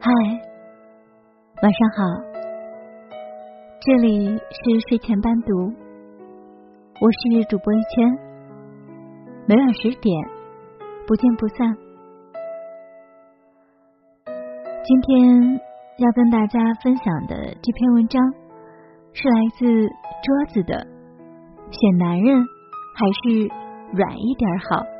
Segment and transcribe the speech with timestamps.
[0.00, 0.12] 嗨，
[1.60, 2.04] 晚上好，
[3.80, 5.74] 这里是睡前伴读，
[7.00, 8.18] 我是主播一千，
[9.48, 10.14] 每晚十点
[11.04, 11.76] 不见不散。
[14.84, 15.60] 今天
[15.98, 18.22] 要跟大家分享的这篇文章
[19.12, 20.86] 是来自桌子的，
[21.72, 22.40] 选男人
[22.94, 23.48] 还是
[23.94, 24.97] 软一点好。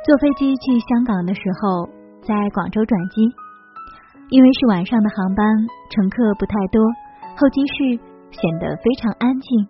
[0.00, 1.84] 坐飞机去香港的时候，
[2.24, 3.20] 在广州转机，
[4.30, 5.44] 因为是晚上的航班，
[5.92, 6.80] 乘客不太多，
[7.36, 8.00] 候机室
[8.32, 9.68] 显得非常安静。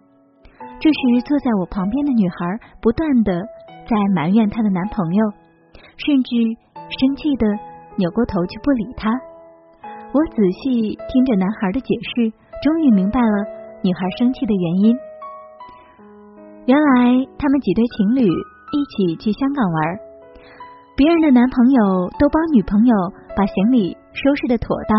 [0.78, 2.36] 这时，坐在我旁边的女孩
[2.80, 3.42] 不断的
[3.90, 5.20] 在埋怨她的男朋友，
[5.98, 6.30] 甚至
[6.94, 7.50] 生气的
[7.98, 9.10] 扭过头去不理她。
[10.14, 12.30] 我仔细听着男孩的解释，
[12.62, 13.34] 终于明白了
[13.82, 14.96] 女孩生气的原因。
[16.66, 20.09] 原来他们几对情侣一起去香港玩。
[21.00, 22.94] 别人的男朋友都帮女朋友
[23.34, 24.92] 把行李收拾的妥当，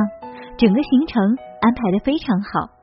[0.58, 1.22] 整个行程
[1.62, 2.74] 安排的非常好，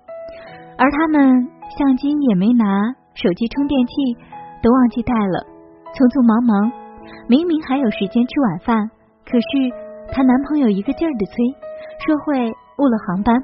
[0.78, 3.92] 而他们相机也没拿，手机充电器
[4.62, 5.42] 都忘记带了，
[5.98, 6.70] 匆匆忙忙，
[7.26, 8.86] 明明还有时间吃晚饭，
[9.26, 9.48] 可是
[10.14, 11.34] 她男朋友一个劲儿的催，
[12.06, 12.46] 说会
[12.78, 13.34] 误了航班。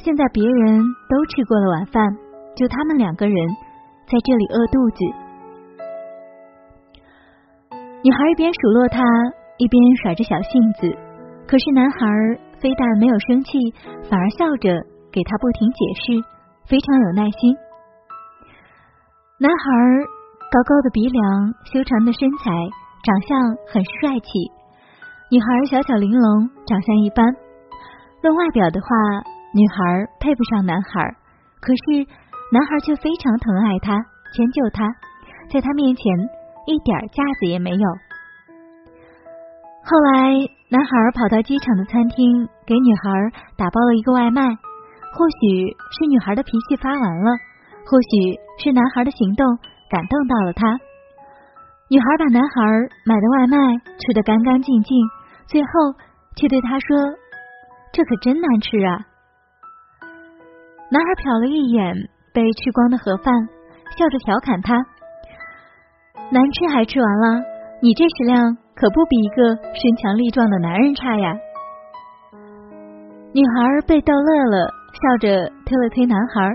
[0.00, 0.80] 现在别人
[1.12, 2.00] 都吃过了晚饭，
[2.56, 3.36] 就他们两个人
[4.08, 5.27] 在这里饿肚子。
[8.08, 9.04] 女孩一边数落他，
[9.58, 10.88] 一边耍着小性子。
[11.46, 12.08] 可是男孩
[12.56, 13.52] 非但没有生气，
[14.08, 14.80] 反而笑着
[15.12, 16.24] 给他不停解释，
[16.64, 17.52] 非常有耐心。
[19.36, 19.60] 男孩
[20.48, 22.48] 高高的鼻梁，修长的身材，
[23.04, 23.36] 长相
[23.68, 24.32] 很帅气。
[25.28, 27.28] 女孩小巧玲珑，长相一般。
[28.22, 28.88] 论外表的话，
[29.52, 31.04] 女孩配不上男孩，
[31.60, 32.08] 可是
[32.56, 33.92] 男孩却非常疼爱她，
[34.32, 34.88] 迁就她，
[35.52, 36.08] 在她面前。
[36.68, 37.86] 一点架子也没有。
[39.88, 40.36] 后来，
[40.68, 43.08] 男孩跑到机场的餐厅，给女孩
[43.56, 44.44] 打包了一个外卖。
[45.16, 47.32] 或许是女孩的脾气发完了，
[47.88, 49.46] 或许是男孩的行动
[49.88, 50.78] 感动到了她。
[51.88, 52.60] 女孩把男孩
[53.06, 53.56] 买的外卖
[53.98, 54.94] 吃得干干净净，
[55.46, 55.68] 最后
[56.36, 57.16] 却对他说
[57.94, 59.08] ：“这可真难吃啊！”
[60.92, 61.96] 男孩瞟了一眼
[62.34, 63.32] 被吃光的盒饭，
[63.96, 64.76] 笑着调侃他。
[66.30, 67.42] 难吃还吃完了，
[67.80, 71.34] 你这食量可不比一个身强力壮的男人差呀！
[73.32, 76.52] 女孩被逗乐了，笑着推了推男孩，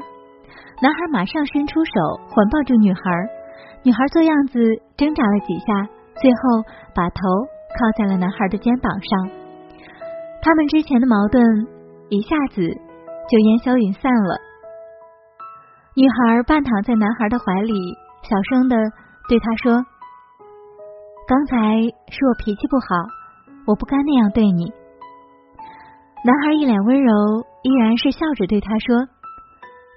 [0.80, 1.92] 男孩马上伸出手
[2.30, 3.02] 环抱住女孩，
[3.82, 4.60] 女孩做样子
[4.96, 5.90] 挣扎了几下，
[6.22, 6.62] 最后
[6.94, 7.18] 把头
[7.74, 9.30] 靠在了男孩的肩膀上。
[10.44, 11.44] 他们之前的矛盾
[12.10, 14.38] 一下子就烟消云散了。
[15.96, 17.74] 女孩半躺在男孩的怀里，
[18.22, 18.78] 小声的。
[19.30, 19.72] 对他说
[21.28, 21.56] ：“刚才
[22.12, 22.86] 是我脾气不好，
[23.66, 24.72] 我不该那样对你。”
[26.26, 27.12] 男孩一脸温柔，
[27.64, 29.08] 依然是笑着对他说：“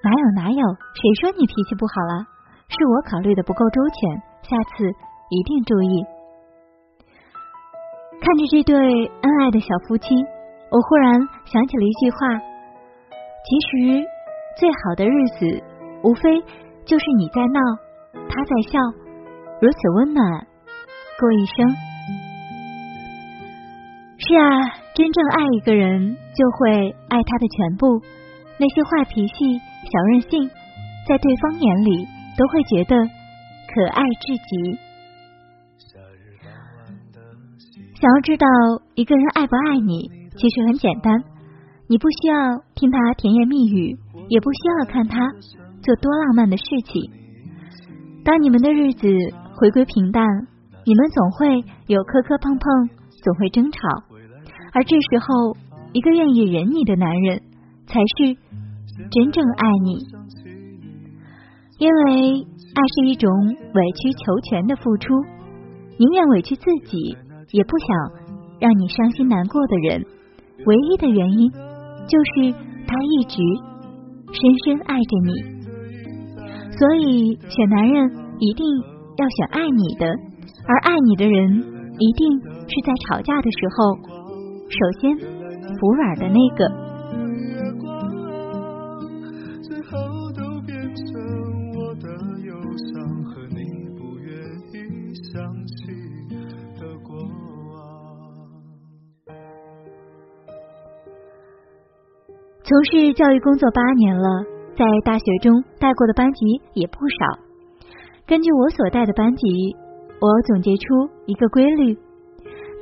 [0.03, 0.63] 哪有哪有，
[0.95, 2.27] 谁说你脾气不好了？
[2.69, 4.87] 是我考虑的不够周全，下次
[5.31, 6.05] 一定注意。”
[8.23, 8.77] 看着这对
[9.07, 10.15] 恩爱的小夫妻，
[10.71, 12.19] 我忽然想起了一句话
[13.47, 14.07] ：“其实
[14.59, 15.63] 最好的日子，
[16.03, 16.41] 无非
[16.85, 17.61] 就是你在闹，
[18.31, 18.79] 他在笑。”
[19.61, 20.47] 如此温暖
[21.19, 21.77] 过一生。
[24.19, 28.03] 是啊，真正爱一个人，就会爱他的全部。
[28.59, 30.51] 那些坏脾气、小任性，
[31.09, 32.07] 在对方眼里
[32.37, 34.79] 都会觉得可爱至极。
[38.01, 38.47] 想要知道
[38.95, 41.23] 一个人爱不爱你，其实很简单，
[41.89, 43.97] 你不需要听他甜言蜜语，
[44.29, 45.31] 也不需要看他
[45.83, 47.11] 做多浪漫的事情。
[48.25, 49.09] 当你们的日子。
[49.59, 50.23] 回归平淡，
[50.85, 52.91] 你们总会有磕磕碰碰，
[53.25, 53.79] 总会争吵，
[54.75, 55.57] 而这时候，
[55.95, 57.41] 一个愿意忍你的男人，
[57.87, 58.37] 才是
[59.11, 59.97] 真正爱你。
[61.79, 65.15] 因为爱是一种委曲求全的付出，
[65.99, 67.17] 宁愿委屈自己，
[67.53, 67.89] 也不想
[68.61, 70.05] 让你伤心难过的人。
[70.67, 72.53] 唯一的原因，就是
[72.87, 73.39] 他一直
[74.33, 75.33] 深深爱着你。
[76.77, 78.96] 所以，选男人一定。
[79.17, 80.07] 要选爱你的，
[80.67, 81.49] 而爱你的人
[81.99, 83.97] 一定是在吵架的时候
[84.69, 85.17] 首先
[85.79, 86.87] 服软的那个。
[102.69, 104.29] 从事教育工作八年了，
[104.77, 107.46] 在大学中带过的班级也不少。
[108.27, 109.47] 根据我所带的班级，
[110.21, 110.83] 我总结出
[111.27, 111.97] 一个规律：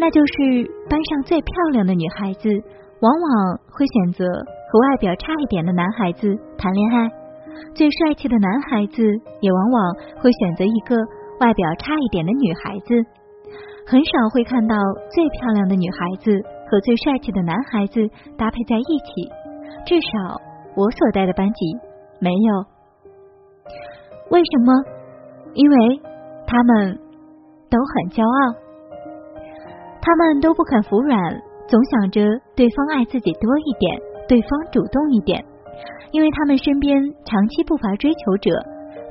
[0.01, 2.49] 那就是班上最漂亮的女孩子，
[3.01, 7.09] 往往会选择和外表差一点的男孩子谈恋爱；
[7.75, 9.03] 最帅气的男孩子
[9.43, 10.97] 也往往会选择一个
[11.41, 12.95] 外表差一点的女孩子。
[13.85, 14.75] 很少会看到
[15.13, 16.33] 最漂亮的女孩子
[16.73, 18.01] 和最帅气的男孩子
[18.39, 19.29] 搭配在一起，
[19.85, 20.41] 至少
[20.75, 21.77] 我所在的班级
[22.19, 22.65] 没有。
[24.31, 24.73] 为什么？
[25.55, 25.77] 因为
[26.47, 26.99] 他们
[27.71, 28.55] 都很骄傲，
[30.03, 31.17] 他们都不肯服软，
[31.67, 32.21] 总想着
[32.55, 35.45] 对方爱自己多一点，对方主动一点。
[36.13, 38.51] 因为他们身边长期不乏追求者，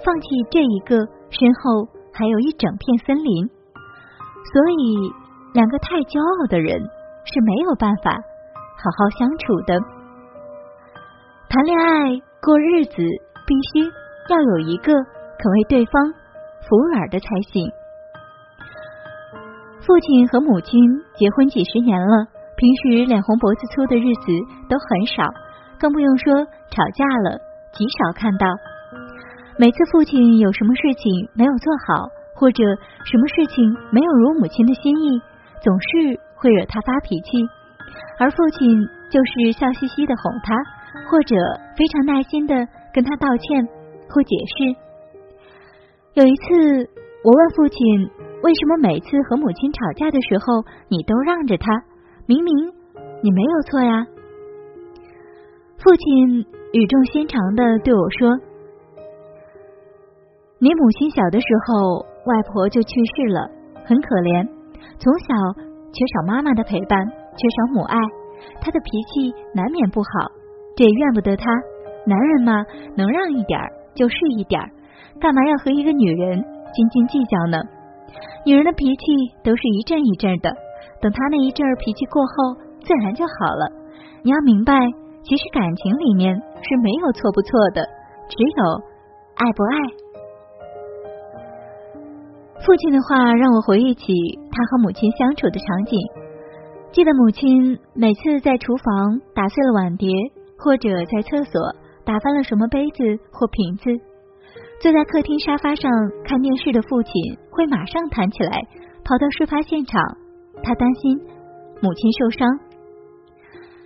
[0.06, 0.96] 放弃这一个，
[1.30, 3.48] 身后还有一整片森林。
[4.54, 5.12] 所以，
[5.54, 6.80] 两个太骄傲的人
[7.26, 9.80] 是没有办法好好相处的。
[11.50, 12.96] 谈恋爱过日子，
[13.46, 13.84] 必须
[14.30, 16.14] 要有一个肯为对方
[16.68, 17.72] 服软的才行。
[19.86, 20.80] 父亲和母亲
[21.16, 24.32] 结婚几十年了，平时脸红脖子粗的日子
[24.70, 25.24] 都很少，
[25.80, 26.34] 更不用说
[26.72, 27.40] 吵架了，
[27.74, 28.48] 极少看到。
[29.58, 32.10] 每次父亲有什么事情没有做好。
[32.36, 32.64] 或者
[33.06, 35.22] 什么事情没有如母亲的心意，
[35.62, 37.46] 总是会惹他发脾气，
[38.20, 38.68] 而父亲
[39.12, 40.58] 就是笑嘻嘻的哄他，
[41.08, 41.36] 或者
[41.78, 42.56] 非常耐心的
[42.92, 43.64] 跟他道歉
[44.10, 44.83] 或解释。
[46.14, 46.90] 有一次，
[47.24, 47.80] 我问父亲，
[48.44, 51.66] 为什么每次和母亲吵架的时候，你都让着他？
[52.28, 52.56] 明明
[53.24, 54.06] 你没有错呀。
[55.80, 58.30] 父亲语重心长的对我说
[60.62, 63.52] ：“你母亲小的时候。”外婆就去世了，
[63.84, 64.48] 很可怜，
[64.96, 65.28] 从小
[65.92, 67.06] 缺少妈妈的陪伴，
[67.36, 67.98] 缺少母爱，
[68.62, 70.32] 她的脾气难免不好，
[70.78, 71.52] 这也怨不得她。
[72.08, 72.64] 男人嘛，
[72.96, 73.60] 能让一点
[73.94, 74.62] 就是一点，
[75.20, 77.58] 干嘛要和一个女人斤斤计较呢？
[78.46, 79.04] 女人的脾气
[79.44, 80.50] 都是一阵一阵的，
[81.02, 83.72] 等她那一阵脾气过后，自然就好了。
[84.24, 84.74] 你要明白，
[85.24, 87.84] 其实感情里面是没有错不错的，
[88.30, 88.64] 只有
[89.36, 90.04] 爱不爱。
[92.66, 94.14] 父亲的话让我回忆起
[94.52, 96.00] 他和母亲相处的场景。
[96.94, 100.10] 记得母亲每次在厨房打碎了碗碟，
[100.58, 101.60] 或者在厕所
[102.06, 103.90] 打翻了什么杯子或瓶子，
[104.84, 105.90] 坐在客厅沙发上
[106.26, 107.14] 看电视的父亲
[107.50, 108.60] 会马上弹起来，
[109.06, 110.04] 跑到事发现场。
[110.62, 111.18] 他担心
[111.82, 112.46] 母亲受伤。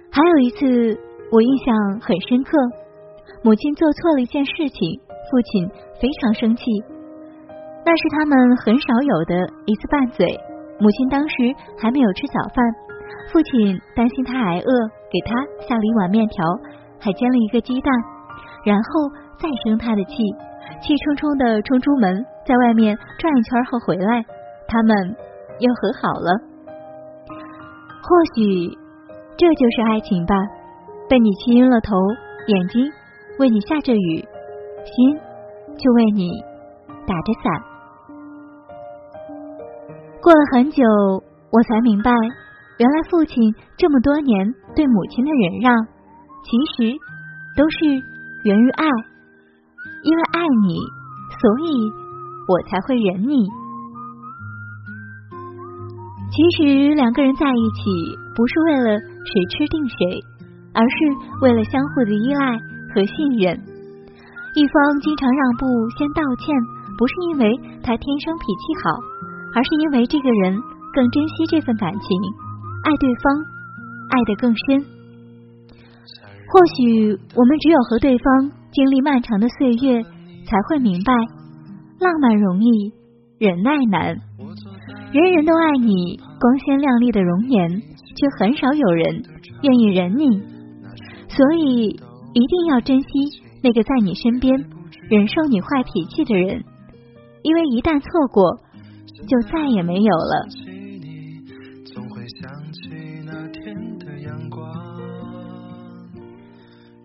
[0.09, 0.97] 还有一次
[1.31, 2.57] 我印象很深刻，
[3.43, 4.99] 母亲做错了一件事情，
[5.29, 5.69] 父亲
[6.01, 6.65] 非常生气。
[7.85, 10.25] 那是他们很少有的一次拌嘴。
[10.79, 11.35] 母亲当时
[11.77, 12.65] 还没有吃早饭，
[13.31, 14.71] 父亲担心他挨饿，
[15.13, 16.43] 给他下了一碗面条，
[16.97, 17.93] 还煎了一个鸡蛋，
[18.65, 18.89] 然后
[19.37, 20.17] 再生他的气，
[20.81, 24.23] 气冲冲的冲出门，在外面转一圈后回来，
[24.67, 24.95] 他们
[25.59, 26.39] 又和好了。
[28.03, 28.77] 或许
[29.37, 30.35] 这就是爱情吧，
[31.09, 31.95] 被你气晕了头，
[32.47, 32.89] 眼睛
[33.39, 34.25] 为你下着雨，
[34.85, 35.17] 心
[35.77, 36.31] 就为你
[37.05, 37.63] 打着伞。
[40.21, 40.83] 过了很久，
[41.51, 42.11] 我才明白，
[42.77, 45.75] 原来父亲这么多年对母亲的忍让，
[46.43, 46.97] 其实
[47.55, 47.85] 都是
[48.43, 48.85] 源于爱。
[50.07, 50.79] 因为爱你，
[51.35, 51.91] 所以
[52.47, 53.35] 我才会忍你。
[56.31, 57.91] 其实两个人在一起，
[58.33, 60.23] 不是为了谁吃定谁，
[60.73, 60.95] 而是
[61.41, 62.57] 为了相互的依赖
[62.95, 63.59] 和信任。
[64.55, 65.65] 一方经常让步，
[65.97, 66.55] 先道歉，
[66.97, 67.51] 不是因为
[67.83, 69.17] 他天生脾气好。
[69.55, 70.61] 而是因为这个人
[70.93, 72.07] 更珍惜这份感情，
[72.83, 73.33] 爱对方，
[74.11, 74.85] 爱得更深。
[76.51, 81.11] 或许我们只有和对方经历漫长的岁月，才会明白，
[81.99, 82.93] 浪漫容易，
[83.39, 84.15] 忍耐难。
[85.11, 89.23] 人人都爱你光鲜亮丽的容颜，却很少有人
[89.63, 90.43] 愿意忍你。
[91.27, 93.07] 所以一定要珍惜
[93.63, 94.55] 那个在你身边
[95.09, 96.63] 忍受你坏脾气的人，
[97.41, 98.59] 因为一旦错过。
[99.27, 100.47] 就再也没有了。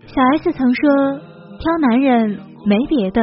[0.07, 1.21] 小 S 曾说，
[1.63, 3.23] 挑男人没别的，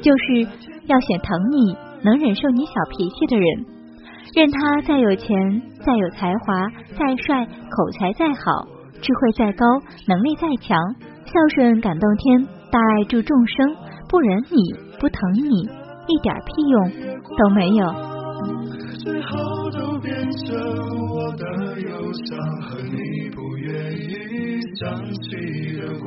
[0.00, 0.46] 就是
[0.86, 3.66] 要选疼你、能忍受你小脾气的人。
[4.32, 8.68] 任他再有钱、再有才华、再帅、口才再好、
[9.02, 9.66] 智慧再高、
[10.06, 10.78] 能力再强、
[11.24, 13.74] 孝顺感动天、大爱助众生，
[14.08, 15.62] 不忍你不疼你，
[16.06, 16.92] 一点屁用
[17.36, 17.92] 都没有。
[19.02, 20.56] 最后都变成
[21.08, 26.06] 我的忧伤和你不愿意想起的过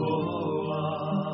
[0.69, 1.32] 往。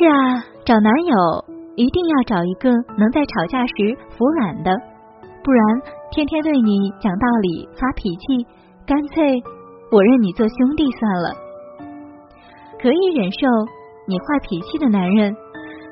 [0.00, 1.14] 是啊，找男友
[1.76, 3.74] 一定要找一个能在吵架时
[4.16, 4.72] 服软的，
[5.44, 5.62] 不然
[6.10, 8.46] 天天对你讲道理发脾气，
[8.86, 9.42] 干脆
[9.92, 11.34] 我认你做兄弟算了。
[12.80, 13.46] 可以忍受
[14.08, 15.36] 你坏脾气的男人，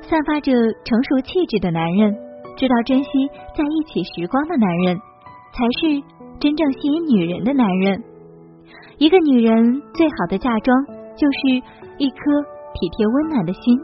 [0.01, 0.53] 散发着
[0.85, 2.11] 成熟气质的男人，
[2.57, 3.09] 知道珍惜
[3.55, 4.97] 在一起时光的男人，
[5.53, 6.01] 才是
[6.39, 8.03] 真正吸引女人的男人。
[8.97, 10.83] 一个女人最好的嫁妆，
[11.15, 11.61] 就是
[11.99, 12.17] 一颗
[12.73, 13.79] 体贴温暖的心。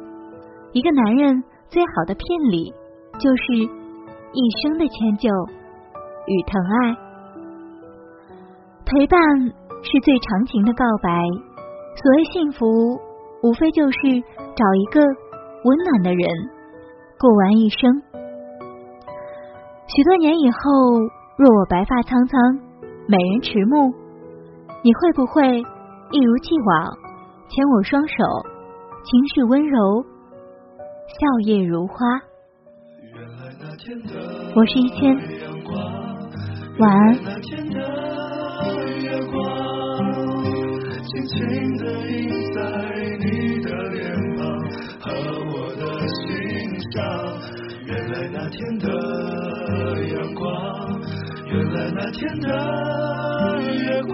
[0.76, 2.74] 一个男人最好的聘礼，
[3.18, 5.30] 就是一生的迁就
[6.28, 6.94] 与疼爱。
[8.84, 9.18] 陪伴
[9.82, 11.10] 是最长情的告白。
[11.96, 12.68] 所谓幸福，
[13.42, 13.98] 无非就是
[14.54, 15.00] 找一个
[15.64, 16.28] 温暖的人，
[17.18, 18.02] 过完一生。
[19.88, 20.60] 许多年以后，
[21.38, 22.38] 若我白发苍苍，
[23.08, 23.94] 美人迟暮，
[24.84, 25.58] 你会不会
[26.12, 26.98] 一如既往
[27.48, 28.16] 牵我双手，
[29.06, 30.04] 情绪温柔？
[31.08, 31.96] 笑靥如花，
[34.56, 35.16] 我是一千，
[36.80, 37.16] 晚安。
[41.06, 41.38] 轻轻
[41.78, 42.14] 的印
[42.54, 42.60] 在
[43.20, 43.26] 你
[43.62, 44.02] 的脸
[44.36, 44.42] 庞
[45.00, 45.06] 和
[45.54, 46.20] 我的心
[46.92, 46.94] 上。
[47.86, 48.84] 原来那天的
[50.10, 50.44] 阳光，
[51.46, 52.48] 原来那天的
[53.72, 54.14] 月光，